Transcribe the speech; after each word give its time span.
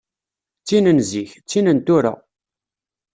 D 0.61 0.63
tin 0.67 0.85
n 0.97 0.99
zik, 1.09 1.31
d 1.37 1.45
tin 1.49 1.67
n 1.75 1.77
tura. 1.85 2.13